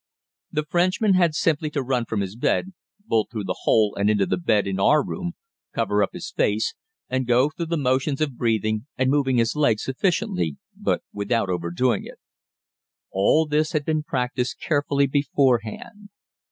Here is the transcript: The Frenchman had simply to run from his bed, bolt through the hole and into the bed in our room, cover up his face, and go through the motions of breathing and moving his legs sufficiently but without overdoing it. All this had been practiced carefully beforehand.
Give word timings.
The 0.51 0.63
Frenchman 0.67 1.13
had 1.13 1.35
simply 1.35 1.69
to 1.69 1.83
run 1.83 2.05
from 2.05 2.21
his 2.21 2.35
bed, 2.35 2.73
bolt 3.05 3.29
through 3.29 3.43
the 3.43 3.59
hole 3.65 3.95
and 3.95 4.09
into 4.09 4.25
the 4.25 4.35
bed 4.35 4.65
in 4.65 4.79
our 4.79 5.05
room, 5.05 5.33
cover 5.75 6.01
up 6.01 6.13
his 6.13 6.31
face, 6.31 6.73
and 7.07 7.27
go 7.27 7.51
through 7.51 7.67
the 7.67 7.77
motions 7.77 8.19
of 8.19 8.35
breathing 8.35 8.87
and 8.97 9.11
moving 9.11 9.37
his 9.37 9.55
legs 9.55 9.83
sufficiently 9.83 10.57
but 10.75 11.03
without 11.13 11.51
overdoing 11.51 12.03
it. 12.03 12.17
All 13.11 13.45
this 13.45 13.73
had 13.73 13.85
been 13.85 14.01
practiced 14.01 14.59
carefully 14.59 15.05
beforehand. 15.05 16.09